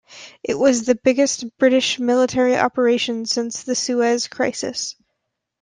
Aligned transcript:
It 0.41 0.57
was 0.57 0.87
the 0.87 0.95
biggest 0.95 1.59
British 1.59 1.99
military 1.99 2.57
operation 2.57 3.27
since 3.27 3.61
the 3.61 3.75
Suez 3.75 4.27
Crisis. 4.27 4.95